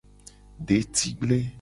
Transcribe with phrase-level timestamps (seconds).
[0.71, 1.41] Detigble.